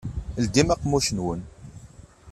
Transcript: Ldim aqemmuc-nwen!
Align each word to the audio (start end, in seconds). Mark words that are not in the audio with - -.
Ldim 0.43 0.67
aqemmuc-nwen! 0.73 1.41